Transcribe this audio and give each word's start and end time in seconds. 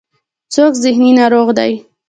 څوک 0.53 0.73
ذهني 0.83 1.11
ناروغ 1.19 1.47
دی. 1.59 1.73